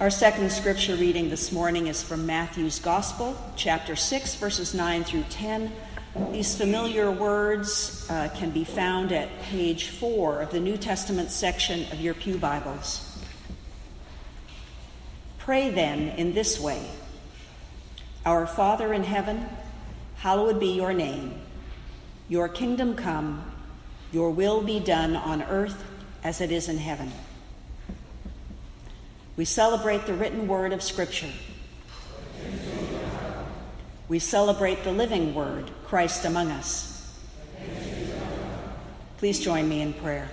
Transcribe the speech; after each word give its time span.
Our 0.00 0.08
second 0.08 0.50
scripture 0.50 0.96
reading 0.96 1.28
this 1.28 1.52
morning 1.52 1.86
is 1.86 2.02
from 2.02 2.24
Matthew's 2.24 2.78
Gospel, 2.78 3.36
chapter 3.54 3.94
6, 3.94 4.36
verses 4.36 4.72
9 4.72 5.04
through 5.04 5.24
10. 5.28 5.70
These 6.32 6.56
familiar 6.56 7.10
words 7.10 8.06
uh, 8.08 8.30
can 8.34 8.48
be 8.48 8.64
found 8.64 9.12
at 9.12 9.28
page 9.42 9.88
4 9.88 10.40
of 10.40 10.52
the 10.52 10.58
New 10.58 10.78
Testament 10.78 11.30
section 11.30 11.82
of 11.92 12.00
your 12.00 12.14
Pew 12.14 12.38
Bibles. 12.38 13.22
Pray 15.38 15.68
then 15.68 16.08
in 16.16 16.32
this 16.32 16.58
way 16.58 16.82
Our 18.24 18.46
Father 18.46 18.94
in 18.94 19.04
heaven, 19.04 19.44
hallowed 20.16 20.58
be 20.58 20.68
your 20.68 20.94
name. 20.94 21.42
Your 22.26 22.48
kingdom 22.48 22.96
come, 22.96 23.52
your 24.12 24.30
will 24.30 24.62
be 24.62 24.80
done 24.80 25.14
on 25.14 25.42
earth 25.42 25.84
as 26.24 26.40
it 26.40 26.50
is 26.50 26.70
in 26.70 26.78
heaven. 26.78 27.12
We 29.40 29.46
celebrate 29.46 30.04
the 30.04 30.12
written 30.12 30.46
word 30.46 30.74
of 30.74 30.82
Scripture. 30.82 31.30
We 34.06 34.18
celebrate 34.18 34.84
the 34.84 34.92
living 34.92 35.34
word, 35.34 35.70
Christ 35.86 36.26
among 36.26 36.50
us. 36.50 37.18
Please 39.16 39.40
join 39.40 39.66
me 39.66 39.80
in 39.80 39.94
prayer. 39.94 40.28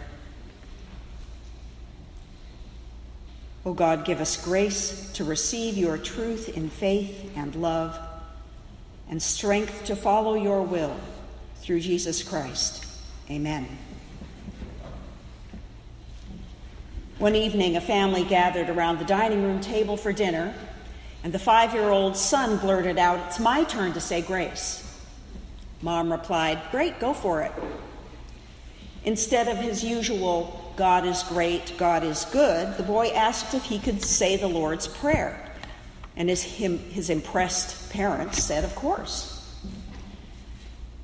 O 3.65 3.71
God, 3.71 4.03
give 4.03 4.19
us 4.19 4.35
grace 4.43 5.09
to 5.13 5.23
receive 5.23 5.77
your 5.77 5.97
truth 5.97 6.49
in 6.57 6.69
faith 6.69 7.31
and 7.37 7.55
love, 7.55 7.97
and 9.09 9.23
strength 9.23 9.85
to 9.85 9.95
follow 9.95 10.33
your 10.33 10.63
will 10.63 10.97
through 11.61 11.79
Jesus 11.79 12.23
Christ. 12.23 12.85
Amen. 13.31 13.69
One 17.19 17.35
evening, 17.35 17.75
a 17.75 17.81
family 17.81 18.23
gathered 18.23 18.69
around 18.69 18.99
the 18.99 19.05
dining 19.05 19.41
room 19.41 19.59
table 19.59 19.97
for 19.97 20.13
dinner, 20.13 20.53
and 21.23 21.33
the 21.33 21.39
five 21.39 21.73
year 21.73 21.89
old 21.89 22.15
son 22.15 22.57
blurted 22.57 22.99
out, 22.99 23.19
It's 23.25 23.39
my 23.39 23.63
turn 23.63 23.93
to 23.93 23.99
say 23.99 24.21
grace. 24.21 24.83
Mom 25.81 26.11
replied, 26.11 26.61
Great, 26.69 26.99
go 26.99 27.13
for 27.13 27.41
it. 27.41 27.51
Instead 29.03 29.47
of 29.47 29.57
his 29.57 29.83
usual, 29.83 30.71
God 30.75 31.07
is 31.07 31.23
great, 31.23 31.73
God 31.75 32.03
is 32.03 32.25
good, 32.25 32.77
the 32.77 32.83
boy 32.83 33.07
asked 33.07 33.55
if 33.55 33.63
he 33.63 33.79
could 33.79 34.03
say 34.03 34.37
the 34.37 34.47
Lord's 34.47 34.87
Prayer. 34.87 35.43
And 36.15 36.29
his, 36.29 36.43
him, 36.43 36.77
his 36.77 37.09
impressed 37.09 37.89
parents 37.89 38.43
said, 38.43 38.63
Of 38.63 38.75
course. 38.75 39.33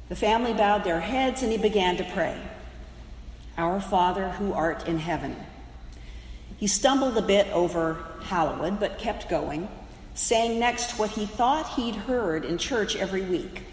The 0.10 0.16
family 0.16 0.54
bowed 0.54 0.84
their 0.84 1.00
heads 1.00 1.42
and 1.42 1.52
he 1.52 1.58
began 1.58 1.98
to 1.98 2.04
pray 2.04 2.40
Our 3.58 3.82
Father 3.82 4.30
who 4.30 4.54
art 4.54 4.88
in 4.88 5.00
heaven 5.00 5.36
he 6.64 6.68
stumbled 6.68 7.18
a 7.18 7.22
bit 7.22 7.46
over 7.48 7.98
hallowed, 8.22 8.80
but 8.80 8.98
kept 8.98 9.28
going, 9.28 9.68
saying 10.14 10.58
next 10.58 10.98
what 10.98 11.10
he 11.10 11.26
thought 11.26 11.68
he'd 11.74 11.94
heard 11.94 12.46
in 12.46 12.58
church 12.58 12.96
every 12.96 13.22
week 13.24 13.64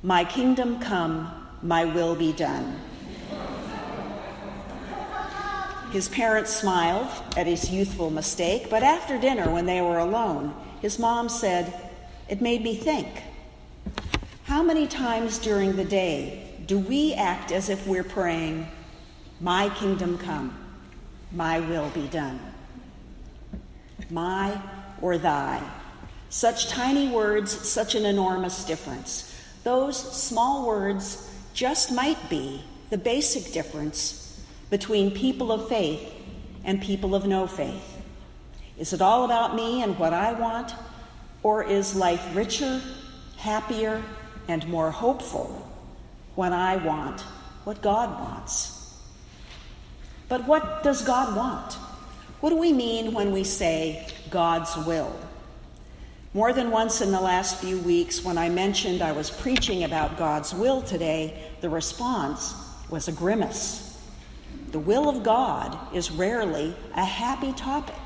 My 0.00 0.22
kingdom 0.24 0.78
come, 0.78 1.32
my 1.62 1.84
will 1.86 2.14
be 2.14 2.32
done. 2.32 2.78
His 5.90 6.08
parents 6.08 6.54
smiled 6.54 7.08
at 7.36 7.48
his 7.48 7.72
youthful 7.72 8.10
mistake, 8.10 8.70
but 8.70 8.84
after 8.84 9.18
dinner, 9.18 9.50
when 9.50 9.66
they 9.66 9.82
were 9.82 9.98
alone, 9.98 10.54
his 10.80 10.96
mom 10.96 11.28
said, 11.28 11.74
It 12.28 12.40
made 12.40 12.62
me 12.62 12.76
think. 12.76 13.08
How 14.44 14.62
many 14.62 14.86
times 14.86 15.40
during 15.40 15.74
the 15.74 15.84
day 15.84 16.54
do 16.66 16.78
we 16.78 17.14
act 17.14 17.50
as 17.50 17.68
if 17.68 17.84
we're 17.84 18.04
praying, 18.04 18.68
My 19.40 19.70
kingdom 19.70 20.18
come? 20.18 20.59
My 21.32 21.60
will 21.60 21.90
be 21.90 22.08
done. 22.08 22.40
My 24.10 24.60
or 25.00 25.18
thy. 25.18 25.62
Such 26.28 26.68
tiny 26.68 27.08
words, 27.08 27.50
such 27.50 27.94
an 27.94 28.04
enormous 28.04 28.64
difference. 28.64 29.34
Those 29.64 29.96
small 29.96 30.66
words 30.66 31.28
just 31.54 31.92
might 31.92 32.30
be 32.30 32.64
the 32.90 32.98
basic 32.98 33.52
difference 33.52 34.40
between 34.70 35.10
people 35.10 35.52
of 35.52 35.68
faith 35.68 36.12
and 36.64 36.80
people 36.80 37.14
of 37.14 37.26
no 37.26 37.46
faith. 37.46 37.98
Is 38.78 38.92
it 38.92 39.02
all 39.02 39.24
about 39.24 39.54
me 39.54 39.82
and 39.82 39.98
what 39.98 40.14
I 40.14 40.32
want, 40.32 40.72
or 41.42 41.62
is 41.64 41.94
life 41.94 42.34
richer, 42.34 42.80
happier, 43.36 44.02
and 44.48 44.66
more 44.68 44.90
hopeful 44.90 45.68
when 46.34 46.52
I 46.52 46.76
want 46.76 47.20
what 47.64 47.82
God 47.82 48.18
wants? 48.20 48.79
But 50.30 50.46
what 50.46 50.84
does 50.84 51.02
God 51.02 51.36
want? 51.36 51.74
What 52.38 52.50
do 52.50 52.56
we 52.56 52.72
mean 52.72 53.12
when 53.12 53.32
we 53.32 53.42
say 53.44 54.06
God's 54.30 54.74
will? 54.86 55.14
More 56.32 56.52
than 56.52 56.70
once 56.70 57.00
in 57.00 57.10
the 57.10 57.20
last 57.20 57.60
few 57.60 57.80
weeks, 57.80 58.24
when 58.24 58.38
I 58.38 58.48
mentioned 58.48 59.02
I 59.02 59.10
was 59.10 59.28
preaching 59.28 59.82
about 59.82 60.16
God's 60.16 60.54
will 60.54 60.82
today, 60.82 61.50
the 61.60 61.68
response 61.68 62.54
was 62.88 63.08
a 63.08 63.12
grimace. 63.12 64.00
The 64.70 64.78
will 64.78 65.08
of 65.08 65.24
God 65.24 65.76
is 65.92 66.12
rarely 66.12 66.76
a 66.94 67.04
happy 67.04 67.52
topic, 67.54 67.96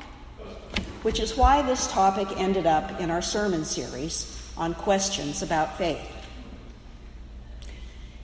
which 1.02 1.20
is 1.20 1.36
why 1.36 1.60
this 1.60 1.92
topic 1.92 2.26
ended 2.38 2.66
up 2.66 3.00
in 3.02 3.10
our 3.10 3.20
sermon 3.20 3.66
series 3.66 4.50
on 4.56 4.72
questions 4.72 5.42
about 5.42 5.76
faith. 5.76 6.10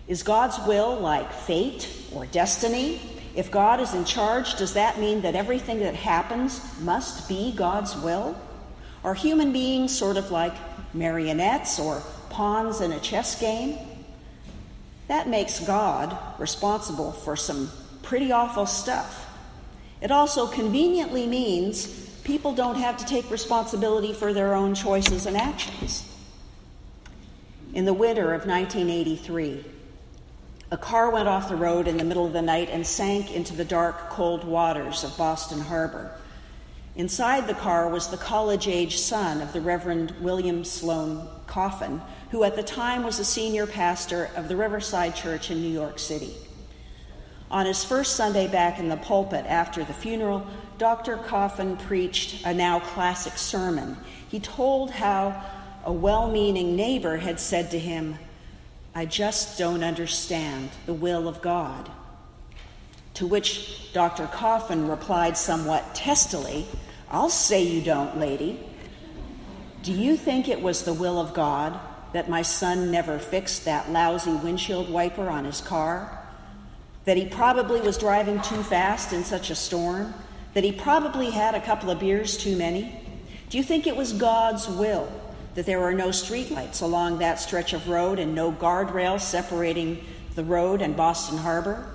Is 0.08 0.22
God's 0.22 0.58
will 0.66 0.98
like 0.98 1.30
fate 1.30 1.86
or 2.14 2.24
destiny? 2.24 3.19
If 3.34 3.50
God 3.50 3.80
is 3.80 3.94
in 3.94 4.04
charge, 4.04 4.56
does 4.56 4.74
that 4.74 4.98
mean 4.98 5.22
that 5.22 5.34
everything 5.34 5.80
that 5.80 5.94
happens 5.94 6.60
must 6.80 7.28
be 7.28 7.52
God's 7.52 7.96
will? 7.96 8.36
Are 9.04 9.14
human 9.14 9.52
beings 9.52 9.96
sort 9.96 10.16
of 10.16 10.30
like 10.30 10.54
marionettes 10.92 11.78
or 11.78 12.02
pawns 12.28 12.80
in 12.80 12.92
a 12.92 13.00
chess 13.00 13.40
game? 13.40 13.78
That 15.08 15.28
makes 15.28 15.60
God 15.60 16.16
responsible 16.38 17.12
for 17.12 17.36
some 17.36 17.70
pretty 18.02 18.32
awful 18.32 18.66
stuff. 18.66 19.28
It 20.00 20.10
also 20.10 20.46
conveniently 20.46 21.26
means 21.26 21.86
people 22.24 22.54
don't 22.54 22.76
have 22.76 22.96
to 22.98 23.04
take 23.04 23.30
responsibility 23.30 24.12
for 24.12 24.32
their 24.32 24.54
own 24.54 24.74
choices 24.74 25.26
and 25.26 25.36
actions. 25.36 26.06
In 27.74 27.84
the 27.84 27.94
winter 27.94 28.34
of 28.34 28.46
1983, 28.46 29.64
a 30.72 30.76
car 30.76 31.10
went 31.10 31.26
off 31.26 31.48
the 31.48 31.56
road 31.56 31.88
in 31.88 31.96
the 31.96 32.04
middle 32.04 32.24
of 32.24 32.32
the 32.32 32.40
night 32.40 32.68
and 32.70 32.86
sank 32.86 33.32
into 33.32 33.56
the 33.56 33.64
dark, 33.64 34.08
cold 34.10 34.44
waters 34.44 35.02
of 35.02 35.16
Boston 35.16 35.60
Harbor. 35.60 36.12
Inside 36.94 37.48
the 37.48 37.54
car 37.54 37.88
was 37.88 38.08
the 38.08 38.16
college 38.16 38.68
age 38.68 38.98
son 38.98 39.40
of 39.40 39.52
the 39.52 39.60
Reverend 39.60 40.12
William 40.20 40.64
Sloane 40.64 41.26
Coffin, 41.48 42.00
who 42.30 42.44
at 42.44 42.54
the 42.54 42.62
time 42.62 43.02
was 43.02 43.18
a 43.18 43.24
senior 43.24 43.66
pastor 43.66 44.30
of 44.36 44.46
the 44.46 44.56
Riverside 44.56 45.16
Church 45.16 45.50
in 45.50 45.60
New 45.60 45.72
York 45.72 45.98
City. 45.98 46.34
On 47.50 47.66
his 47.66 47.82
first 47.82 48.14
Sunday 48.14 48.46
back 48.46 48.78
in 48.78 48.88
the 48.88 48.96
pulpit 48.96 49.44
after 49.46 49.82
the 49.82 49.92
funeral, 49.92 50.46
Dr. 50.78 51.16
Coffin 51.16 51.76
preached 51.76 52.46
a 52.46 52.54
now 52.54 52.78
classic 52.78 53.36
sermon. 53.36 53.96
He 54.28 54.38
told 54.38 54.92
how 54.92 55.44
a 55.84 55.92
well 55.92 56.30
meaning 56.30 56.76
neighbor 56.76 57.16
had 57.16 57.40
said 57.40 57.72
to 57.72 57.78
him, 57.78 58.16
I 59.00 59.06
just 59.06 59.56
don't 59.56 59.82
understand 59.82 60.68
the 60.84 60.92
will 60.92 61.26
of 61.26 61.40
God. 61.40 61.90
To 63.14 63.26
which 63.26 63.94
Dr. 63.94 64.26
Coffin 64.26 64.88
replied 64.88 65.38
somewhat 65.38 65.94
testily, 65.94 66.66
I'll 67.10 67.30
say 67.30 67.62
you 67.62 67.80
don't, 67.80 68.18
lady. 68.18 68.60
Do 69.82 69.92
you 69.92 70.18
think 70.18 70.50
it 70.50 70.60
was 70.60 70.84
the 70.84 70.92
will 70.92 71.18
of 71.18 71.32
God 71.32 71.80
that 72.12 72.28
my 72.28 72.42
son 72.42 72.90
never 72.90 73.18
fixed 73.18 73.64
that 73.64 73.90
lousy 73.90 74.34
windshield 74.34 74.90
wiper 74.90 75.30
on 75.30 75.46
his 75.46 75.62
car? 75.62 76.22
That 77.06 77.16
he 77.16 77.24
probably 77.24 77.80
was 77.80 77.96
driving 77.96 78.42
too 78.42 78.62
fast 78.64 79.14
in 79.14 79.24
such 79.24 79.48
a 79.48 79.54
storm? 79.54 80.12
That 80.52 80.62
he 80.62 80.72
probably 80.72 81.30
had 81.30 81.54
a 81.54 81.64
couple 81.64 81.88
of 81.88 82.00
beers 82.00 82.36
too 82.36 82.54
many? 82.54 83.00
Do 83.48 83.56
you 83.56 83.64
think 83.64 83.86
it 83.86 83.96
was 83.96 84.12
God's 84.12 84.68
will 84.68 85.10
that 85.54 85.66
there 85.66 85.82
are 85.82 85.94
no 85.94 86.08
streetlights 86.08 86.82
along 86.82 87.18
that 87.18 87.40
stretch 87.40 87.72
of 87.72 87.88
road 87.88 88.18
and 88.18 88.34
no 88.34 88.52
guardrails 88.52 89.20
separating 89.20 90.04
the 90.34 90.44
road 90.44 90.80
and 90.80 90.96
Boston 90.96 91.38
Harbor. 91.38 91.86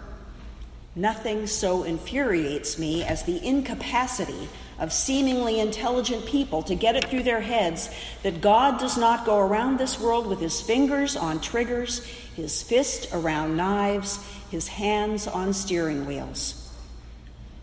Nothing 0.95 1.47
so 1.47 1.83
infuriates 1.83 2.79
me 2.79 3.03
as 3.03 3.23
the 3.23 3.45
incapacity 3.45 4.47
of 4.79 4.91
seemingly 4.91 5.59
intelligent 5.59 6.25
people 6.25 6.61
to 6.63 6.75
get 6.75 6.95
it 6.95 7.05
through 7.05 7.23
their 7.23 7.41
heads 7.41 7.89
that 8.23 8.41
God 8.41 8.79
does 8.79 8.97
not 8.97 9.25
go 9.25 9.39
around 9.39 9.77
this 9.77 9.99
world 9.99 10.27
with 10.27 10.39
his 10.39 10.61
fingers 10.61 11.15
on 11.15 11.39
triggers, 11.39 12.03
his 12.35 12.61
fist 12.61 13.09
around 13.13 13.55
knives, 13.55 14.19
his 14.51 14.67
hands 14.67 15.27
on 15.27 15.53
steering 15.53 16.05
wheels. 16.05 16.61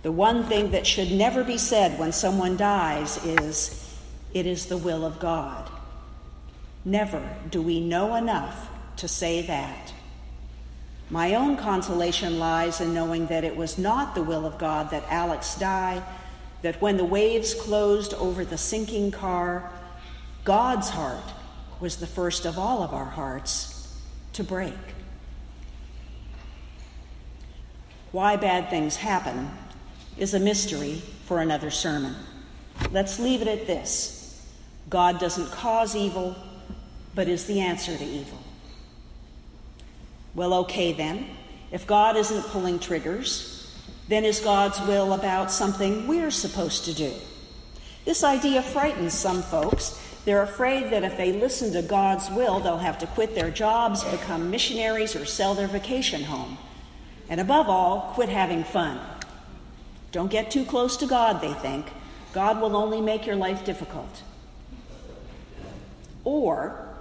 The 0.03 0.12
one 0.12 0.44
thing 0.44 0.73
that 0.73 0.87
should 0.87 1.12
never 1.12 1.44
be 1.44 1.59
said 1.59 1.99
when 1.99 2.12
someone 2.12 2.56
dies 2.56 3.25
is, 3.25 3.97
It 4.35 4.47
is 4.47 4.67
the 4.67 4.79
will 4.79 5.05
of 5.05 5.21
God. 5.21 5.71
Never 6.84 7.37
do 7.50 7.62
we 7.62 7.81
know 7.81 8.14
enough 8.17 8.69
to 8.96 9.08
say 9.08 9.43
that. 9.43 9.93
My 11.11 11.34
own 11.34 11.56
consolation 11.56 12.38
lies 12.38 12.81
in 12.81 12.94
knowing 12.94 13.26
that 13.26 13.44
it 13.44 13.56
was 13.56 13.79
not 13.79 14.14
the 14.14 14.23
will 14.23 14.46
of 14.46 14.58
God 14.58 14.90
that 14.90 15.05
Alex 15.08 15.56
die, 15.56 16.02
that 16.62 16.81
when 16.81 16.96
the 16.96 17.05
waves 17.05 17.55
closed 17.55 18.14
over 18.14 18.44
the 18.44 18.58
sinking 18.58 19.11
car, 19.11 19.70
God's 20.44 20.88
heart 20.88 21.32
was 21.81 21.96
the 21.96 22.06
first 22.06 22.46
of 22.46 22.58
all 22.58 22.82
of 22.82 22.94
our 22.94 23.05
hearts 23.05 24.00
to 24.32 24.43
break. 24.43 24.73
Why 28.11 28.37
bad 28.37 28.70
things 28.70 28.96
happen 28.96 29.50
is 30.17 30.34
a 30.34 30.40
mystery 30.40 31.02
for 31.26 31.40
another 31.40 31.70
sermon. 31.70 32.14
Let's 32.90 33.19
leave 33.19 33.43
it 33.43 33.49
at 33.49 33.67
this 33.67 34.46
God 34.88 35.19
doesn't 35.19 35.50
cause 35.50 35.96
evil, 35.96 36.37
but 37.14 37.29
is 37.29 37.47
the 37.47 37.61
answer 37.61 37.97
to 37.97 38.05
evil. 38.05 38.38
Well, 40.35 40.55
okay 40.55 40.93
then. 40.93 41.26
If 41.70 41.87
God 41.87 42.17
isn't 42.17 42.43
pulling 42.44 42.79
triggers, 42.79 43.75
then 44.09 44.25
is 44.25 44.41
God's 44.41 44.81
will 44.82 45.12
about 45.12 45.50
something 45.50 46.06
we're 46.06 46.31
supposed 46.31 46.85
to 46.87 46.94
do? 46.94 47.12
This 48.05 48.25
idea 48.25 48.62
frightens 48.62 49.14
some 49.14 49.43
folks. 49.43 49.99
They're 50.25 50.43
afraid 50.43 50.91
that 50.91 51.05
if 51.05 51.17
they 51.17 51.32
listen 51.32 51.73
to 51.73 51.82
God's 51.82 52.31
will, 52.31 52.61
they'll 52.61 52.79
have 52.79 52.99
to 52.99 53.06
quit 53.09 53.35
their 53.35 53.50
jobs, 53.50 54.05
become 54.05 54.50
missionaries, 54.50 55.17
or 55.17 55.25
sell 55.25 55.55
their 55.55 55.69
vacation 55.69 56.23
home. 56.23 56.58
And 57.29 57.41
above 57.41 57.69
all, 57.69 58.12
quit 58.15 58.29
having 58.29 58.65
fun. 58.65 59.00
Don't 60.12 60.31
get 60.31 60.50
too 60.50 60.65
close 60.65 60.97
to 60.99 61.06
God, 61.06 61.41
they 61.41 61.55
think. 61.55 61.87
God 62.32 62.61
will 62.61 62.76
only 62.76 63.00
make 63.00 63.26
your 63.26 63.37
life 63.37 63.65
difficult. 63.65 64.23
Or 66.25 66.92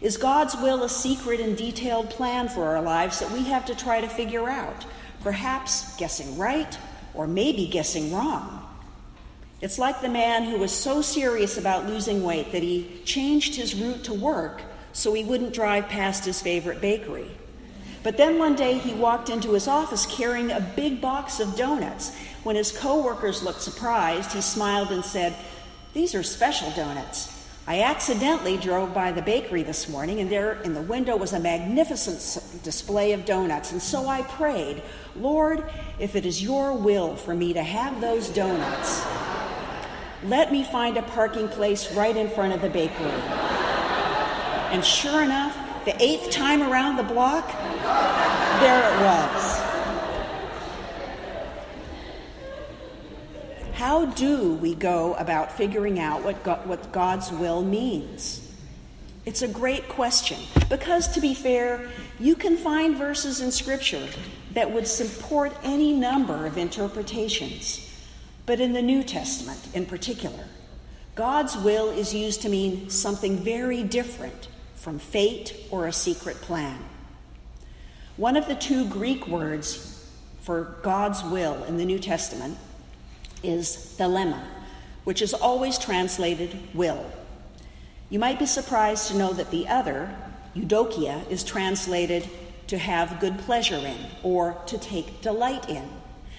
is 0.00 0.16
God's 0.16 0.54
will 0.56 0.84
a 0.84 0.88
secret 0.88 1.40
and 1.40 1.56
detailed 1.56 2.10
plan 2.10 2.48
for 2.48 2.76
our 2.76 2.82
lives 2.82 3.20
that 3.20 3.30
we 3.32 3.44
have 3.44 3.66
to 3.66 3.74
try 3.74 4.00
to 4.00 4.08
figure 4.08 4.48
out? 4.48 4.86
Perhaps 5.22 5.96
guessing 5.96 6.38
right, 6.38 6.78
or 7.14 7.26
maybe 7.26 7.66
guessing 7.66 8.12
wrong. 8.12 8.64
It's 9.60 9.78
like 9.78 10.00
the 10.00 10.08
man 10.08 10.44
who 10.44 10.58
was 10.58 10.70
so 10.70 11.02
serious 11.02 11.58
about 11.58 11.86
losing 11.86 12.22
weight 12.22 12.52
that 12.52 12.62
he 12.62 13.00
changed 13.04 13.56
his 13.56 13.74
route 13.74 14.04
to 14.04 14.14
work 14.14 14.62
so 14.92 15.12
he 15.12 15.24
wouldn't 15.24 15.52
drive 15.52 15.88
past 15.88 16.24
his 16.24 16.40
favorite 16.40 16.80
bakery. 16.80 17.30
But 18.04 18.16
then 18.16 18.38
one 18.38 18.54
day 18.54 18.78
he 18.78 18.94
walked 18.94 19.28
into 19.28 19.52
his 19.52 19.66
office 19.66 20.06
carrying 20.06 20.52
a 20.52 20.60
big 20.60 21.00
box 21.00 21.40
of 21.40 21.56
donuts. 21.56 22.16
When 22.44 22.54
his 22.54 22.70
coworkers 22.70 23.42
looked 23.42 23.60
surprised, 23.60 24.32
he 24.32 24.40
smiled 24.40 24.92
and 24.92 25.04
said, 25.04 25.34
These 25.92 26.14
are 26.14 26.22
special 26.22 26.70
donuts. 26.70 27.37
I 27.68 27.82
accidentally 27.82 28.56
drove 28.56 28.94
by 28.94 29.12
the 29.12 29.20
bakery 29.20 29.62
this 29.62 29.90
morning, 29.90 30.20
and 30.20 30.32
there 30.32 30.54
in 30.62 30.72
the 30.72 30.80
window 30.80 31.18
was 31.18 31.34
a 31.34 31.38
magnificent 31.38 32.62
display 32.64 33.12
of 33.12 33.26
donuts. 33.26 33.72
And 33.72 33.82
so 33.82 34.08
I 34.08 34.22
prayed, 34.22 34.82
Lord, 35.14 35.62
if 35.98 36.16
it 36.16 36.24
is 36.24 36.42
your 36.42 36.72
will 36.72 37.14
for 37.14 37.34
me 37.34 37.52
to 37.52 37.62
have 37.62 38.00
those 38.00 38.30
donuts, 38.30 39.04
let 40.24 40.50
me 40.50 40.64
find 40.64 40.96
a 40.96 41.02
parking 41.02 41.46
place 41.46 41.94
right 41.94 42.16
in 42.16 42.30
front 42.30 42.54
of 42.54 42.62
the 42.62 42.70
bakery. 42.70 43.10
And 44.70 44.82
sure 44.82 45.22
enough, 45.22 45.54
the 45.84 45.94
eighth 46.02 46.30
time 46.30 46.62
around 46.62 46.96
the 46.96 47.02
block, 47.02 47.52
there 48.62 48.80
it 48.80 49.02
was. 49.02 49.67
How 53.78 54.06
do 54.06 54.54
we 54.54 54.74
go 54.74 55.14
about 55.14 55.52
figuring 55.52 56.00
out 56.00 56.24
what, 56.24 56.42
God, 56.42 56.66
what 56.66 56.90
God's 56.90 57.30
will 57.30 57.62
means? 57.62 58.52
It's 59.24 59.42
a 59.42 59.46
great 59.46 59.88
question 59.88 60.40
because, 60.68 61.06
to 61.14 61.20
be 61.20 61.32
fair, 61.32 61.88
you 62.18 62.34
can 62.34 62.56
find 62.56 62.96
verses 62.96 63.40
in 63.40 63.52
Scripture 63.52 64.08
that 64.54 64.72
would 64.72 64.88
support 64.88 65.52
any 65.62 65.92
number 65.92 66.44
of 66.44 66.58
interpretations. 66.58 67.88
But 68.46 68.58
in 68.58 68.72
the 68.72 68.82
New 68.82 69.04
Testament, 69.04 69.60
in 69.74 69.86
particular, 69.86 70.46
God's 71.14 71.56
will 71.56 71.90
is 71.90 72.12
used 72.12 72.42
to 72.42 72.48
mean 72.48 72.90
something 72.90 73.36
very 73.36 73.84
different 73.84 74.48
from 74.74 74.98
fate 74.98 75.54
or 75.70 75.86
a 75.86 75.92
secret 75.92 76.34
plan. 76.38 76.80
One 78.16 78.36
of 78.36 78.48
the 78.48 78.56
two 78.56 78.88
Greek 78.88 79.28
words 79.28 80.04
for 80.40 80.76
God's 80.82 81.22
will 81.22 81.62
in 81.62 81.76
the 81.76 81.84
New 81.84 82.00
Testament 82.00 82.58
is 83.42 83.94
thelema, 83.98 84.42
which 85.04 85.22
is 85.22 85.34
always 85.34 85.78
translated 85.78 86.56
will. 86.74 87.04
You 88.10 88.18
might 88.18 88.38
be 88.38 88.46
surprised 88.46 89.08
to 89.08 89.16
know 89.16 89.32
that 89.34 89.50
the 89.50 89.68
other, 89.68 90.14
eudokia, 90.54 91.28
is 91.30 91.44
translated 91.44 92.28
to 92.68 92.78
have 92.78 93.20
good 93.20 93.38
pleasure 93.40 93.76
in 93.76 93.98
or 94.22 94.56
to 94.66 94.78
take 94.78 95.20
delight 95.20 95.68
in. 95.68 95.88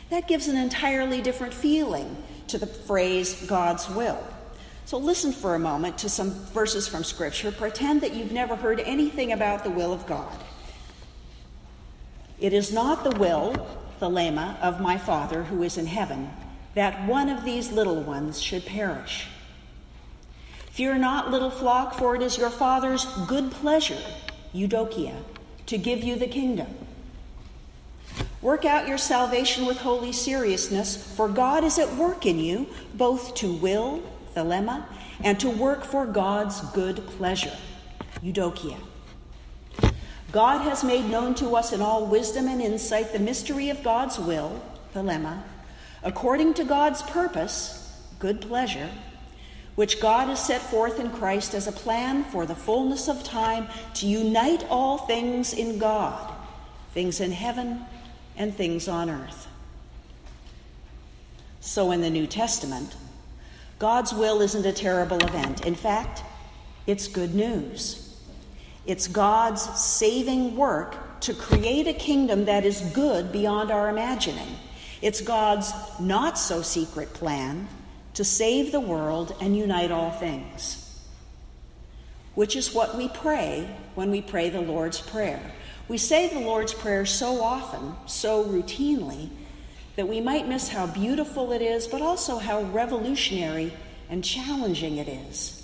That 0.10 0.28
gives 0.28 0.48
an 0.48 0.57
entirely 0.57 1.22
different 1.22 1.54
feeling 1.54 2.24
to 2.48 2.57
the 2.57 2.68
phrase 2.68 3.46
God's 3.46 3.88
will. 3.90 4.24
So 4.86 4.98
listen 4.98 5.31
for 5.31 5.54
a 5.54 5.60
moment 5.60 6.00
to 6.00 6.10
some 6.10 6.31
verses 6.31 6.88
from 6.88 7.04
Scripture. 7.04 7.51
Pretend 7.51 8.01
that 8.01 8.16
you've 8.16 8.31
never 8.31 8.56
heard 8.56 8.80
anything 8.80 9.31
about 9.31 9.63
the 9.63 9.69
will 9.69 9.94
of 9.94 10.07
God. 10.07 10.36
It 12.40 12.54
is 12.54 12.74
not 12.74 13.04
the 13.04 13.16
will, 13.19 13.68
thelema, 14.01 14.60
of 14.62 14.81
my 14.81 14.98
Father 14.98 15.44
who 15.44 15.62
is 15.62 15.78
in 15.78 15.86
heaven 15.86 16.31
that 16.74 17.07
one 17.07 17.30
of 17.30 17.44
these 17.44 17.71
little 17.71 18.01
ones 18.01 18.42
should 18.42 18.66
perish. 18.66 19.27
Fear 20.71 21.00
not, 21.00 21.31
little 21.31 21.51
flock, 21.51 21.95
for 21.95 22.16
it 22.16 22.21
is 22.21 22.38
your 22.38 22.50
Father's 22.50 23.06
good 23.27 23.51
pleasure, 23.51 24.01
Eudokia, 24.54 25.16
to 25.66 25.77
give 25.77 26.04
you 26.04 26.16
the 26.16 26.27
kingdom. 26.27 26.68
Work 28.42 28.63
out 28.63 28.88
your 28.88 28.98
salvation 28.98 29.66
with 29.66 29.80
holy 29.80 30.13
seriousness, 30.13 31.13
for 31.16 31.27
God 31.27 31.63
is 31.63 31.77
at 31.77 31.95
work 31.95 32.25
in 32.25 32.39
you, 32.39 32.68
both 32.94 33.36
to 33.36 33.51
will, 33.51 34.01
thelema, 34.33 34.86
and 35.22 35.38
to 35.42 35.50
work 35.50 35.83
for 35.83 36.06
God's 36.06 36.62
good 36.72 37.06
pleasure, 37.07 37.57
Eudokia. 38.24 38.77
God 40.31 40.62
has 40.62 40.83
made 40.83 41.10
known 41.10 41.36
to 41.36 41.56
us 41.56 41.74
in 41.74 41.81
all 41.81 42.06
wisdom 42.06 42.48
and 42.48 42.62
insight 42.62 43.12
the 43.12 43.19
mystery 43.19 43.69
of 43.69 43.83
God's 43.83 44.18
will, 44.18 44.62
thelema, 44.94 45.44
according 46.04 46.54
to 46.56 46.63
God's 46.63 47.01
purpose, 47.01 47.98
good 48.19 48.42
pleasure, 48.42 48.90
which 49.75 50.01
God 50.01 50.28
has 50.28 50.46
set 50.46 50.62
forth 50.62 51.00
in 51.00 51.10
Christ 51.10 51.54
as 51.54 51.68
a 51.68 51.72
plan 51.72 52.24
for 52.25 52.46
the 52.46 52.56
fullness 52.56 53.07
of 53.07 53.24
time 53.24 53.68
to 53.96 54.07
unite 54.07 54.66
all 54.69 54.98
things 54.98 55.54
in 55.54 55.80
God, 55.80 56.34
things 56.94 57.22
in 57.22 57.31
heaven 57.31 57.86
and 58.36 58.54
things 58.54 58.88
on 58.88 59.10
earth. 59.10 59.48
So 61.62 61.92
in 61.92 62.01
the 62.01 62.10
New 62.10 62.28
Testament, 62.28 62.96
God's 63.79 64.13
will 64.13 64.41
isn't 64.41 64.65
a 64.65 64.74
terrible 64.74 65.24
event. 65.24 65.65
In 65.65 65.75
fact, 65.75 66.24
it's 66.88 67.08
good 67.08 67.36
news. 67.36 68.18
It's 68.86 69.08
God's 69.08 69.62
saving 69.79 70.56
work 70.56 71.20
to 71.22 71.34
create 71.34 71.88
a 71.88 71.94
kingdom 71.94 72.46
that 72.46 72.65
is 72.65 72.82
good 72.94 73.32
beyond 73.32 73.72
our 73.72 73.89
imagining 73.89 74.58
it's 75.01 75.22
God's 75.22 75.72
not 76.00 76.38
so 76.38 76.62
secret 76.62 77.13
plan 77.13 77.68
to 78.15 78.24
save 78.24 78.72
the 78.72 78.79
world 78.79 79.36
and 79.39 79.56
unite 79.56 79.91
all 79.91 80.12
things, 80.12 81.03
which 82.36 82.56
is 82.56 82.74
what 82.74 82.98
we 82.98 83.08
pray 83.10 83.70
when 83.96 84.12
we 84.12 84.22
pray 84.22 84.50
the 84.50 84.62
Lord's 84.62 85.00
Prayer. 85.00 85.41
We 85.88 85.98
say 85.98 86.27
the 86.27 86.41
Lord's 86.41 86.74
Prayer 86.74 87.06
so 87.06 87.41
often, 87.41 87.96
so 88.08 88.44
routinely, 88.44 89.29
that 89.96 90.08
we 90.08 90.22
might 90.22 90.48
miss 90.48 90.70
how 90.70 90.88
beautiful 90.88 91.51
it 91.51 91.62
is, 91.62 91.88
but 91.88 92.01
also 92.01 92.38
how 92.38 92.62
revolutionary 92.63 93.74
and 94.10 94.24
challenging 94.24 94.98
it 94.98 95.08
is. 95.08 95.56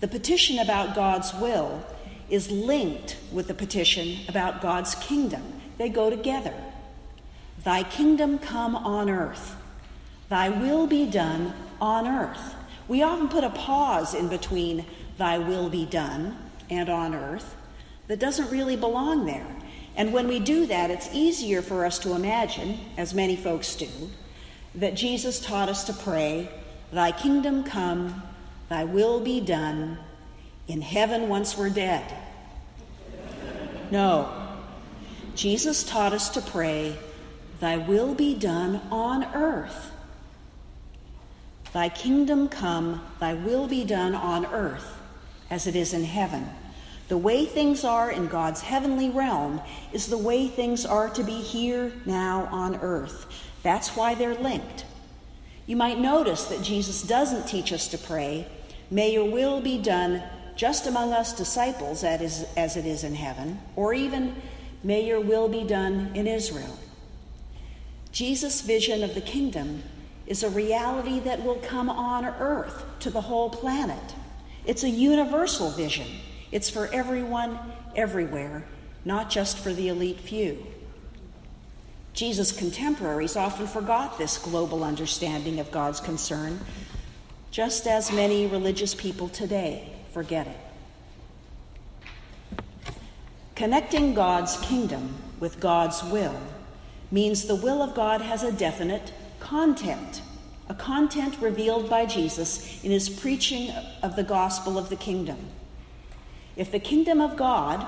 The 0.00 0.08
petition 0.08 0.58
about 0.58 0.94
God's 0.94 1.32
will 1.34 1.84
is 2.28 2.50
linked 2.50 3.16
with 3.32 3.48
the 3.48 3.54
petition 3.54 4.18
about 4.28 4.60
God's 4.60 4.94
kingdom, 4.96 5.60
they 5.78 5.88
go 5.88 6.10
together. 6.10 6.54
Thy 7.66 7.82
kingdom 7.82 8.38
come 8.38 8.76
on 8.76 9.10
earth, 9.10 9.56
thy 10.28 10.48
will 10.48 10.86
be 10.86 11.04
done 11.04 11.52
on 11.80 12.06
earth. 12.06 12.54
We 12.86 13.02
often 13.02 13.26
put 13.26 13.42
a 13.42 13.50
pause 13.50 14.14
in 14.14 14.28
between 14.28 14.84
thy 15.18 15.38
will 15.38 15.68
be 15.68 15.84
done 15.84 16.38
and 16.70 16.88
on 16.88 17.12
earth 17.12 17.56
that 18.06 18.20
doesn't 18.20 18.52
really 18.52 18.76
belong 18.76 19.26
there. 19.26 19.48
And 19.96 20.12
when 20.12 20.28
we 20.28 20.38
do 20.38 20.66
that, 20.66 20.92
it's 20.92 21.12
easier 21.12 21.60
for 21.60 21.84
us 21.84 21.98
to 21.98 22.14
imagine, 22.14 22.78
as 22.96 23.14
many 23.14 23.34
folks 23.34 23.74
do, 23.74 23.88
that 24.76 24.94
Jesus 24.94 25.40
taught 25.40 25.68
us 25.68 25.82
to 25.86 25.92
pray, 25.92 26.48
Thy 26.92 27.10
kingdom 27.10 27.64
come, 27.64 28.22
thy 28.68 28.84
will 28.84 29.18
be 29.18 29.40
done, 29.40 29.98
in 30.68 30.82
heaven 30.82 31.28
once 31.28 31.58
we're 31.58 31.70
dead. 31.70 32.14
No. 33.90 34.30
Jesus 35.34 35.82
taught 35.82 36.12
us 36.12 36.28
to 36.30 36.40
pray, 36.40 36.96
Thy 37.60 37.76
will 37.76 38.14
be 38.14 38.34
done 38.34 38.80
on 38.90 39.24
earth. 39.34 39.92
Thy 41.72 41.88
kingdom 41.88 42.48
come, 42.48 43.02
thy 43.20 43.34
will 43.34 43.66
be 43.66 43.84
done 43.84 44.14
on 44.14 44.46
earth 44.46 44.98
as 45.50 45.66
it 45.66 45.76
is 45.76 45.92
in 45.92 46.04
heaven. 46.04 46.48
The 47.08 47.18
way 47.18 47.44
things 47.44 47.84
are 47.84 48.10
in 48.10 48.26
God's 48.26 48.62
heavenly 48.62 49.10
realm 49.10 49.60
is 49.92 50.06
the 50.06 50.18
way 50.18 50.48
things 50.48 50.84
are 50.84 51.08
to 51.10 51.22
be 51.22 51.40
here 51.40 51.92
now 52.04 52.48
on 52.50 52.76
earth. 52.76 53.26
That's 53.62 53.96
why 53.96 54.14
they're 54.14 54.34
linked. 54.34 54.84
You 55.66 55.76
might 55.76 55.98
notice 55.98 56.44
that 56.46 56.62
Jesus 56.62 57.02
doesn't 57.02 57.46
teach 57.46 57.72
us 57.72 57.88
to 57.88 57.98
pray, 57.98 58.46
May 58.90 59.12
your 59.12 59.30
will 59.30 59.60
be 59.60 59.78
done 59.78 60.22
just 60.56 60.86
among 60.86 61.12
us 61.12 61.36
disciples 61.36 62.02
as 62.04 62.76
it 62.76 62.86
is 62.86 63.04
in 63.04 63.14
heaven, 63.14 63.60
or 63.76 63.92
even, 63.92 64.34
May 64.82 65.06
your 65.06 65.20
will 65.20 65.48
be 65.48 65.64
done 65.64 66.10
in 66.14 66.26
Israel. 66.26 66.78
Jesus' 68.16 68.62
vision 68.62 69.04
of 69.04 69.14
the 69.14 69.20
kingdom 69.20 69.82
is 70.26 70.42
a 70.42 70.48
reality 70.48 71.20
that 71.20 71.44
will 71.44 71.56
come 71.56 71.90
on 71.90 72.24
earth 72.24 72.82
to 73.00 73.10
the 73.10 73.20
whole 73.20 73.50
planet. 73.50 74.14
It's 74.64 74.84
a 74.84 74.88
universal 74.88 75.68
vision. 75.68 76.06
It's 76.50 76.70
for 76.70 76.86
everyone, 76.94 77.58
everywhere, 77.94 78.64
not 79.04 79.28
just 79.28 79.58
for 79.58 79.70
the 79.70 79.88
elite 79.88 80.18
few. 80.18 80.66
Jesus' 82.14 82.52
contemporaries 82.52 83.36
often 83.36 83.66
forgot 83.66 84.16
this 84.16 84.38
global 84.38 84.82
understanding 84.82 85.60
of 85.60 85.70
God's 85.70 86.00
concern, 86.00 86.58
just 87.50 87.86
as 87.86 88.10
many 88.10 88.46
religious 88.46 88.94
people 88.94 89.28
today 89.28 89.92
forget 90.14 90.46
it. 90.46 90.56
Connecting 93.56 94.14
God's 94.14 94.56
kingdom 94.60 95.16
with 95.38 95.60
God's 95.60 96.02
will 96.04 96.40
means 97.10 97.44
the 97.44 97.54
will 97.54 97.82
of 97.82 97.94
God 97.94 98.20
has 98.20 98.42
a 98.42 98.52
definite 98.52 99.12
content, 99.40 100.22
a 100.68 100.74
content 100.74 101.40
revealed 101.40 101.88
by 101.88 102.06
Jesus 102.06 102.82
in 102.82 102.90
his 102.90 103.08
preaching 103.08 103.70
of 104.02 104.16
the 104.16 104.24
gospel 104.24 104.78
of 104.78 104.88
the 104.88 104.96
kingdom. 104.96 105.38
If 106.56 106.72
the 106.72 106.80
kingdom 106.80 107.20
of 107.20 107.36
God 107.36 107.86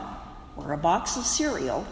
were 0.56 0.72
a 0.72 0.78
box 0.78 1.16
of 1.16 1.24
cereal, 1.24 1.86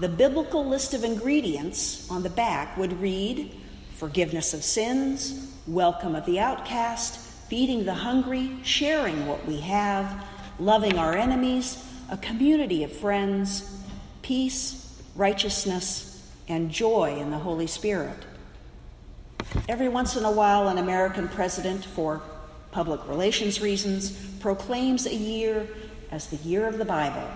the 0.00 0.08
biblical 0.08 0.66
list 0.66 0.94
of 0.94 1.04
ingredients 1.04 2.10
on 2.10 2.22
the 2.22 2.30
back 2.30 2.76
would 2.76 3.00
read 3.00 3.52
forgiveness 3.94 4.52
of 4.52 4.62
sins, 4.62 5.52
welcome 5.66 6.14
of 6.14 6.26
the 6.26 6.40
outcast, 6.40 7.18
feeding 7.48 7.84
the 7.84 7.94
hungry, 7.94 8.50
sharing 8.62 9.26
what 9.26 9.46
we 9.46 9.60
have, 9.60 10.24
loving 10.58 10.98
our 10.98 11.16
enemies, 11.16 11.84
a 12.10 12.16
community 12.16 12.84
of 12.84 12.92
friends, 12.92 13.80
peace, 14.22 15.02
righteousness, 15.14 16.13
and 16.48 16.70
joy 16.70 17.16
in 17.18 17.30
the 17.30 17.38
Holy 17.38 17.66
Spirit. 17.66 18.16
Every 19.68 19.88
once 19.88 20.16
in 20.16 20.24
a 20.24 20.30
while, 20.30 20.68
an 20.68 20.78
American 20.78 21.28
president, 21.28 21.84
for 21.84 22.22
public 22.70 23.06
relations 23.08 23.60
reasons, 23.60 24.12
proclaims 24.40 25.06
a 25.06 25.14
year 25.14 25.66
as 26.10 26.26
the 26.26 26.36
year 26.36 26.66
of 26.66 26.78
the 26.78 26.84
Bible. 26.84 27.28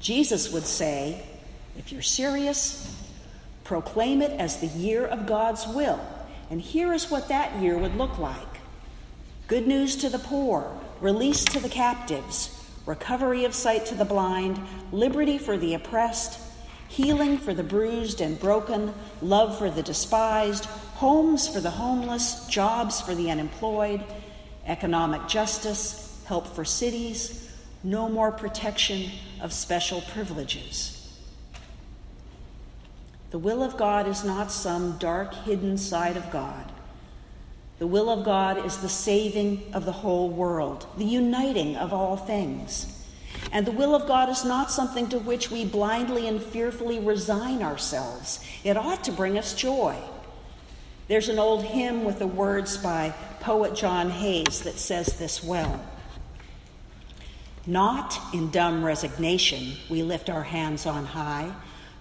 Jesus 0.00 0.52
would 0.52 0.66
say, 0.66 1.22
if 1.76 1.92
you're 1.92 2.02
serious, 2.02 2.94
proclaim 3.64 4.22
it 4.22 4.32
as 4.32 4.58
the 4.58 4.66
year 4.66 5.06
of 5.06 5.26
God's 5.26 5.66
will. 5.66 6.00
And 6.50 6.60
here 6.60 6.92
is 6.92 7.10
what 7.10 7.28
that 7.28 7.60
year 7.62 7.78
would 7.78 7.96
look 7.96 8.18
like 8.18 8.48
good 9.48 9.66
news 9.66 9.96
to 9.96 10.08
the 10.08 10.18
poor, 10.18 10.70
release 11.00 11.44
to 11.44 11.60
the 11.60 11.68
captives, 11.68 12.64
recovery 12.86 13.44
of 13.44 13.54
sight 13.54 13.84
to 13.84 13.94
the 13.94 14.04
blind, 14.04 14.58
liberty 14.92 15.36
for 15.36 15.58
the 15.58 15.74
oppressed, 15.74 16.38
healing 16.92 17.38
for 17.38 17.54
the 17.54 17.62
bruised 17.62 18.20
and 18.20 18.38
broken, 18.38 18.92
love 19.22 19.56
for 19.56 19.70
the 19.70 19.82
despised, 19.82 20.66
homes 20.96 21.48
for 21.48 21.58
the 21.58 21.70
homeless, 21.70 22.46
jobs 22.48 23.00
for 23.00 23.14
the 23.14 23.30
unemployed, 23.30 24.04
economic 24.66 25.26
justice, 25.26 26.22
help 26.26 26.46
for 26.46 26.66
cities, 26.66 27.50
no 27.82 28.10
more 28.10 28.30
protection 28.30 29.10
of 29.40 29.54
special 29.54 30.02
privileges. 30.12 30.98
The 33.30 33.38
will 33.38 33.62
of 33.62 33.78
God 33.78 34.06
is 34.06 34.22
not 34.22 34.52
some 34.52 34.98
dark, 34.98 35.32
hidden 35.32 35.78
side 35.78 36.18
of 36.18 36.30
God. 36.30 36.70
The 37.78 37.86
will 37.86 38.10
of 38.10 38.22
God 38.22 38.66
is 38.66 38.76
the 38.76 38.90
saving 38.90 39.72
of 39.72 39.86
the 39.86 39.92
whole 39.92 40.28
world, 40.28 40.86
the 40.98 41.06
uniting 41.06 41.74
of 41.74 41.94
all 41.94 42.18
things. 42.18 43.01
And 43.52 43.66
the 43.66 43.72
will 43.72 43.94
of 43.94 44.08
God 44.08 44.30
is 44.30 44.44
not 44.44 44.70
something 44.70 45.08
to 45.10 45.18
which 45.18 45.50
we 45.50 45.66
blindly 45.66 46.26
and 46.26 46.42
fearfully 46.42 46.98
resign 46.98 47.62
ourselves. 47.62 48.42
It 48.64 48.78
ought 48.78 49.04
to 49.04 49.12
bring 49.12 49.38
us 49.38 49.54
joy. 49.54 49.96
There's 51.06 51.28
an 51.28 51.38
old 51.38 51.62
hymn 51.62 52.04
with 52.04 52.18
the 52.18 52.26
words 52.26 52.78
by 52.78 53.14
poet 53.40 53.74
John 53.74 54.08
Hayes 54.08 54.62
that 54.62 54.78
says 54.78 55.18
this 55.18 55.44
well. 55.44 55.84
Not 57.66 58.18
in 58.32 58.50
dumb 58.50 58.82
resignation 58.82 59.74
we 59.90 60.02
lift 60.02 60.30
our 60.30 60.42
hands 60.42 60.86
on 60.86 61.04
high, 61.04 61.52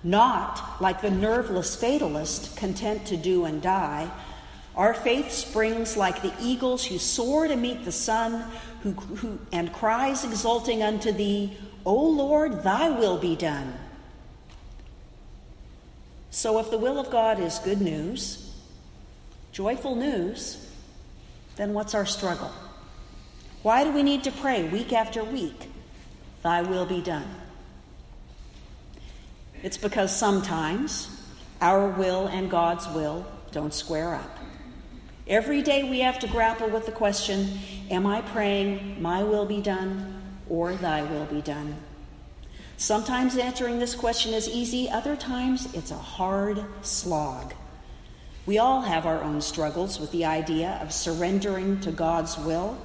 not 0.03 0.81
like 0.81 1.01
the 1.01 1.11
nerveless 1.11 1.75
fatalist 1.75 2.55
content 2.55 3.05
to 3.07 3.17
do 3.17 3.43
and 3.43 3.61
die. 3.61 4.09
Our 4.75 4.93
faith 4.93 5.31
springs 5.31 5.97
like 5.97 6.21
the 6.21 6.33
eagles 6.41 6.85
who 6.85 6.97
soar 6.97 7.47
to 7.47 7.55
meet 7.55 7.83
the 7.83 7.91
sun, 7.91 8.49
who, 8.83 8.91
who, 8.91 9.39
and 9.51 9.71
cries 9.71 10.23
exulting 10.23 10.81
unto 10.83 11.11
thee, 11.11 11.57
O 11.85 11.95
Lord, 11.95 12.63
thy 12.63 12.89
will 12.89 13.17
be 13.17 13.35
done. 13.35 13.73
So, 16.29 16.59
if 16.59 16.71
the 16.71 16.77
will 16.77 16.99
of 16.99 17.09
God 17.11 17.39
is 17.39 17.59
good 17.59 17.81
news, 17.81 18.55
joyful 19.51 19.95
news, 19.95 20.71
then 21.57 21.73
what's 21.73 21.93
our 21.93 22.05
struggle? 22.05 22.51
Why 23.63 23.83
do 23.83 23.91
we 23.91 24.01
need 24.01 24.23
to 24.23 24.31
pray 24.31 24.67
week 24.67 24.93
after 24.93 25.23
week, 25.23 25.69
Thy 26.41 26.61
will 26.63 26.85
be 26.85 27.01
done? 27.01 27.27
It's 29.61 29.77
because 29.77 30.15
sometimes 30.15 31.07
our 31.61 31.87
will 31.87 32.27
and 32.27 32.49
God's 32.49 32.87
will 32.87 33.25
don't 33.51 33.73
square 33.73 34.15
up. 34.15 34.39
Every 35.27 35.61
day 35.61 35.83
we 35.83 35.99
have 35.99 36.19
to 36.19 36.27
grapple 36.27 36.69
with 36.69 36.85
the 36.85 36.91
question 36.91 37.59
Am 37.89 38.05
I 38.05 38.21
praying, 38.21 39.01
My 39.01 39.23
will 39.23 39.45
be 39.45 39.61
done, 39.61 40.21
or 40.49 40.73
Thy 40.73 41.03
will 41.03 41.25
be 41.25 41.41
done? 41.41 41.75
Sometimes 42.77 43.37
answering 43.37 43.79
this 43.79 43.95
question 43.95 44.33
is 44.33 44.49
easy, 44.49 44.89
other 44.89 45.15
times 45.15 45.73
it's 45.73 45.91
a 45.91 45.95
hard 45.95 46.65
slog. 46.81 47.53
We 48.45 48.57
all 48.57 48.81
have 48.81 49.05
our 49.05 49.21
own 49.21 49.41
struggles 49.41 49.99
with 49.99 50.11
the 50.11 50.25
idea 50.25 50.79
of 50.81 50.91
surrendering 50.91 51.79
to 51.81 51.91
God's 51.91 52.37
will 52.39 52.77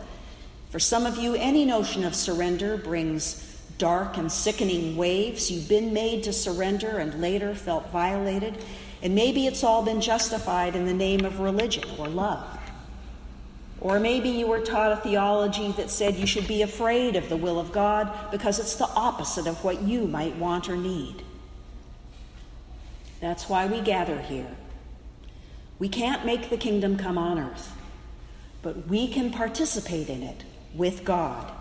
for 0.70 0.80
some 0.80 1.06
of 1.06 1.16
you, 1.16 1.34
any 1.34 1.64
notion 1.64 2.04
of 2.04 2.14
surrender 2.14 2.76
brings 2.76 3.36
dark 3.78 4.16
and 4.16 4.30
sickening 4.30 4.96
waves. 4.96 5.50
You've 5.50 5.68
been 5.68 5.94
made 5.94 6.24
to 6.24 6.32
surrender 6.32 6.98
and 6.98 7.20
later 7.20 7.54
felt 7.54 7.90
violated, 7.90 8.58
and 9.02 9.14
maybe 9.14 9.46
it's 9.46 9.62
all 9.62 9.82
been 9.82 10.00
justified 10.00 10.74
in 10.74 10.86
the 10.86 10.94
name 10.94 11.24
of 11.24 11.40
religion 11.40 11.84
or 11.98 12.08
love. 12.08 12.58
Or 13.80 14.00
maybe 14.00 14.30
you 14.30 14.46
were 14.46 14.60
taught 14.60 14.92
a 14.92 14.96
theology 14.96 15.72
that 15.72 15.90
said 15.90 16.16
you 16.16 16.26
should 16.26 16.48
be 16.48 16.62
afraid 16.62 17.14
of 17.14 17.28
the 17.28 17.36
will 17.36 17.60
of 17.60 17.72
God 17.72 18.10
because 18.30 18.58
it's 18.58 18.76
the 18.76 18.88
opposite 18.88 19.46
of 19.46 19.62
what 19.62 19.82
you 19.82 20.06
might 20.06 20.34
want 20.36 20.68
or 20.68 20.76
need. 20.76 21.22
That's 23.20 23.48
why 23.48 23.66
we 23.66 23.80
gather 23.80 24.20
here. 24.20 24.50
We 25.78 25.88
can't 25.88 26.24
make 26.24 26.48
the 26.48 26.56
kingdom 26.56 26.96
come 26.96 27.18
on 27.18 27.38
earth, 27.38 27.72
but 28.62 28.88
we 28.88 29.08
can 29.08 29.30
participate 29.30 30.08
in 30.08 30.22
it 30.22 30.44
with 30.74 31.04
God. 31.04 31.52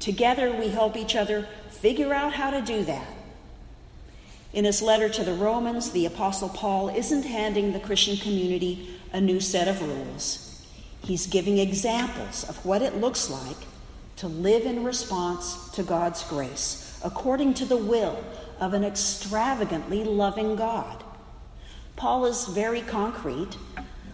Together, 0.00 0.52
we 0.52 0.68
help 0.68 0.96
each 0.96 1.16
other 1.16 1.48
figure 1.70 2.12
out 2.12 2.34
how 2.34 2.50
to 2.50 2.60
do 2.60 2.84
that. 2.84 3.06
In 4.52 4.66
his 4.66 4.82
letter 4.82 5.08
to 5.08 5.24
the 5.24 5.32
Romans, 5.32 5.92
the 5.92 6.04
Apostle 6.04 6.50
Paul 6.50 6.90
isn't 6.90 7.24
handing 7.24 7.72
the 7.72 7.80
Christian 7.80 8.18
community 8.18 8.88
a 9.12 9.20
new 9.20 9.40
set 9.40 9.66
of 9.66 9.80
rules. 9.80 10.62
He's 11.02 11.26
giving 11.26 11.58
examples 11.58 12.44
of 12.48 12.64
what 12.64 12.82
it 12.82 13.00
looks 13.00 13.30
like 13.30 13.56
to 14.16 14.28
live 14.28 14.66
in 14.66 14.84
response 14.84 15.70
to 15.70 15.82
God's 15.82 16.22
grace, 16.24 17.00
according 17.02 17.54
to 17.54 17.64
the 17.64 17.78
will 17.78 18.22
of 18.60 18.74
an 18.74 18.84
extravagantly 18.84 20.04
loving 20.04 20.54
God. 20.54 21.02
Paul 21.96 22.26
is 22.26 22.46
very 22.46 22.82
concrete. 22.82 23.56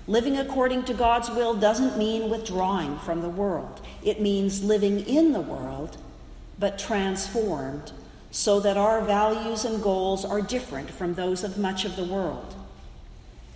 Living 0.07 0.39
according 0.39 0.85
to 0.85 0.95
God's 0.95 1.29
will 1.31 1.55
doesn't 1.55 1.99
mean 1.99 2.31
withdrawing 2.31 2.99
from 3.01 3.21
the 3.23 3.29
world. 3.29 3.81
It 4.05 4.21
means 4.21 4.63
living 4.63 5.01
in 5.01 5.33
the 5.33 5.41
world, 5.41 5.99
but 6.59 6.79
transformed 6.79 7.93
so 8.31 8.61
that 8.61 8.77
our 8.77 9.01
values 9.03 9.65
and 9.65 9.83
goals 9.83 10.25
are 10.25 10.41
different 10.41 10.91
from 10.91 11.15
those 11.15 11.45
of 11.45 11.59
much 11.59 11.85
of 11.85 11.97
the 11.97 12.05
world. 12.05 12.55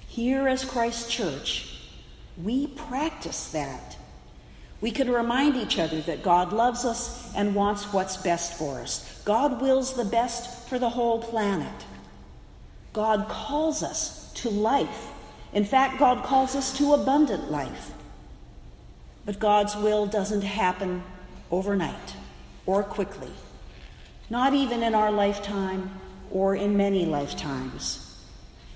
Here, 0.08 0.48
as 0.48 0.64
Christ 0.64 1.10
Church, 1.10 1.78
we 2.42 2.66
practice 2.66 3.50
that. 3.52 3.96
We 4.80 4.90
can 4.90 5.10
remind 5.10 5.56
each 5.56 5.78
other 5.78 6.00
that 6.02 6.22
God 6.22 6.52
loves 6.52 6.84
us 6.84 7.32
and 7.36 7.54
wants 7.54 7.92
what's 7.92 8.16
best 8.16 8.58
for 8.58 8.80
us. 8.80 9.22
God 9.24 9.60
wills 9.60 9.94
the 9.94 10.04
best 10.04 10.68
for 10.68 10.78
the 10.78 10.90
whole 10.90 11.20
planet. 11.22 11.86
God 12.92 13.28
calls 13.28 13.82
us 13.82 14.32
to 14.34 14.50
life. 14.50 15.08
In 15.52 15.64
fact, 15.64 15.98
God 15.98 16.24
calls 16.24 16.56
us 16.56 16.76
to 16.78 16.94
abundant 16.94 17.50
life. 17.50 17.92
But 19.24 19.38
God's 19.38 19.76
will 19.76 20.06
doesn't 20.06 20.42
happen 20.42 21.02
overnight 21.50 22.16
or 22.66 22.82
quickly, 22.82 23.30
not 24.30 24.54
even 24.54 24.82
in 24.82 24.94
our 24.94 25.10
lifetime 25.10 25.90
or 26.30 26.56
in 26.56 26.76
many 26.76 27.04
lifetimes. 27.04 28.18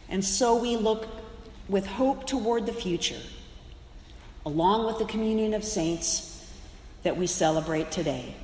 And 0.09 0.25
so 0.25 0.57
we 0.57 0.77
look 0.77 1.09
with 1.69 1.87
hope 1.87 2.27
toward 2.27 2.67
the 2.67 2.73
future, 2.73 3.21
along 4.45 4.87
with 4.87 4.99
the 4.99 5.05
communion 5.07 5.55
of 5.55 5.65
saints 5.65 6.53
that 7.03 7.17
we 7.17 7.27
celebrate 7.27 7.91
today. 7.91 8.35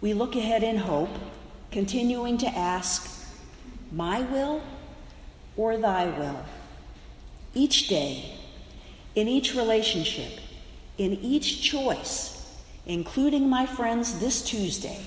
We 0.00 0.14
look 0.14 0.34
ahead 0.34 0.62
in 0.62 0.78
hope, 0.78 1.10
continuing 1.70 2.38
to 2.38 2.48
ask, 2.48 3.26
My 3.92 4.22
will 4.22 4.62
or 5.56 5.76
thy 5.76 6.06
will? 6.06 6.44
Each 7.54 7.88
day, 7.88 8.38
in 9.14 9.28
each 9.28 9.54
relationship, 9.54 10.40
in 10.96 11.12
each 11.14 11.62
choice, 11.62 12.39
including 12.90 13.48
my 13.48 13.64
friends 13.64 14.18
this 14.18 14.42
Tuesday 14.42 14.98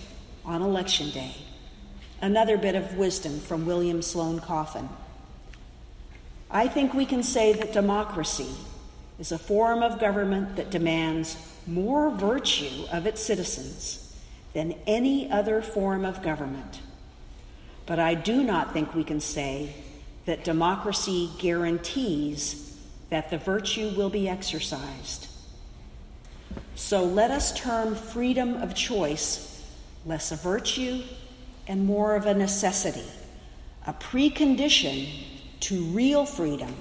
on 0.45 0.61
Election 0.61 1.09
Day. 1.09 1.35
Another 2.21 2.57
bit 2.57 2.75
of 2.75 2.95
wisdom 2.95 3.41
from 3.41 3.65
William 3.65 4.01
Sloane 4.01 4.39
Coffin. 4.39 4.87
I 6.49 6.69
think 6.69 6.93
we 6.93 7.05
can 7.05 7.23
say 7.23 7.51
that 7.51 7.73
democracy 7.73 8.47
is 9.19 9.33
a 9.33 9.37
form 9.37 9.83
of 9.83 9.99
government 9.99 10.55
that 10.55 10.69
demands 10.69 11.35
more 11.67 12.09
virtue 12.09 12.85
of 12.89 13.05
its 13.05 13.21
citizens 13.21 14.15
than 14.53 14.75
any 14.87 15.29
other 15.29 15.61
form 15.61 16.05
of 16.05 16.23
government. 16.23 16.79
But 17.85 17.99
I 17.99 18.13
do 18.13 18.45
not 18.45 18.71
think 18.71 18.95
we 18.95 19.03
can 19.03 19.19
say 19.19 19.75
that 20.23 20.45
democracy 20.45 21.31
guarantees 21.37 22.79
that 23.09 23.29
the 23.29 23.37
virtue 23.37 23.89
will 23.97 24.09
be 24.09 24.29
exercised. 24.29 25.27
So 26.75 27.03
let 27.03 27.31
us 27.31 27.57
term 27.57 27.95
freedom 27.95 28.55
of 28.55 28.75
choice 28.75 29.49
less 30.05 30.31
a 30.31 30.35
virtue 30.35 31.01
and 31.67 31.85
more 31.85 32.15
of 32.15 32.25
a 32.25 32.33
necessity, 32.33 33.05
a 33.87 33.93
precondition 33.93 35.07
to 35.61 35.83
real 35.85 36.25
freedom, 36.25 36.75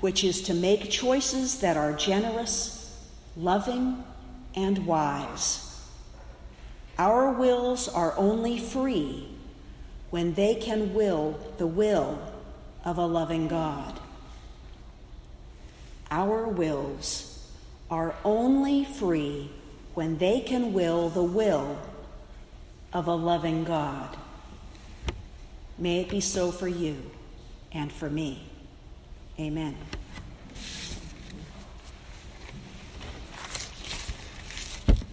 which 0.00 0.22
is 0.22 0.42
to 0.42 0.54
make 0.54 0.90
choices 0.90 1.60
that 1.60 1.76
are 1.76 1.92
generous, 1.92 2.98
loving, 3.36 4.04
and 4.54 4.86
wise. 4.86 5.66
Our 6.98 7.32
wills 7.32 7.88
are 7.88 8.14
only 8.18 8.58
free 8.58 9.28
when 10.10 10.34
they 10.34 10.56
can 10.56 10.92
will 10.92 11.38
the 11.56 11.66
will 11.66 12.18
of 12.84 12.98
a 12.98 13.06
loving 13.06 13.48
God. 13.48 13.98
Our 16.10 16.48
wills 16.48 17.29
are 17.90 18.14
only 18.24 18.84
free 18.84 19.50
when 19.94 20.18
they 20.18 20.40
can 20.40 20.72
will 20.72 21.08
the 21.08 21.22
will 21.22 21.76
of 22.92 23.08
a 23.08 23.14
loving 23.14 23.64
God. 23.64 24.16
May 25.76 26.00
it 26.00 26.08
be 26.08 26.20
so 26.20 26.52
for 26.52 26.68
you 26.68 27.10
and 27.72 27.90
for 27.90 28.08
me. 28.08 28.46
Amen. 29.38 29.76